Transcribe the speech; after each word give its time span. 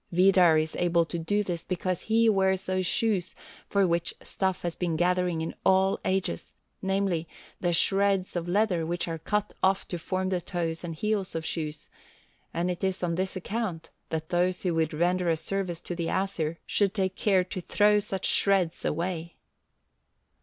Vidar 0.11 0.57
is 0.57 0.75
able 0.77 1.05
to 1.05 1.19
do 1.19 1.43
this 1.43 1.63
because 1.63 2.01
he 2.01 2.27
wears 2.27 2.65
those 2.65 2.87
shoes 2.87 3.35
for 3.69 3.85
which 3.85 4.15
stuff 4.23 4.63
has 4.63 4.75
been 4.75 4.95
gathering 4.95 5.41
in 5.41 5.53
all 5.63 5.99
ages, 6.03 6.53
namely, 6.81 7.27
the 7.59 7.71
shreds 7.71 8.35
of 8.35 8.47
leather 8.47 8.83
which 8.83 9.07
are 9.07 9.19
cut 9.19 9.53
off 9.61 9.87
to 9.89 9.99
form 9.99 10.29
the 10.29 10.41
toes 10.41 10.83
and 10.83 10.95
heels 10.95 11.35
of 11.35 11.45
shoes, 11.45 11.87
and 12.51 12.71
it 12.71 12.83
is 12.83 13.03
on 13.03 13.13
this 13.13 13.35
account 13.35 13.91
that 14.09 14.29
those 14.29 14.63
who 14.63 14.73
would 14.73 14.91
render 14.91 15.29
a 15.29 15.37
service 15.37 15.81
to 15.81 15.93
the 15.95 16.07
Æsir 16.07 16.57
should 16.65 16.95
take 16.95 17.15
care 17.15 17.43
to 17.43 17.61
throw 17.61 17.99
such 17.99 18.25
shreds 18.25 18.83
away. 18.83 19.35